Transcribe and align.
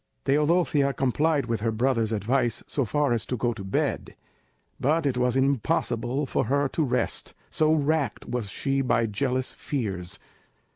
Teodosia 0.25 0.93
complied 0.93 1.45
with 1.45 1.61
her 1.61 1.71
brother's 1.71 2.11
advice 2.11 2.63
so 2.65 2.85
far 2.85 3.13
as 3.13 3.23
to 3.27 3.37
go 3.37 3.53
to 3.53 3.63
bed, 3.63 4.15
but 4.79 5.05
it 5.05 5.15
was 5.15 5.37
impossible 5.37 6.25
for 6.25 6.45
her 6.45 6.67
to 6.69 6.83
rest, 6.83 7.35
so 7.51 7.71
racked 7.71 8.25
was 8.27 8.49
she 8.49 8.81
by 8.81 9.05
jealous 9.05 9.53
fears. 9.53 10.17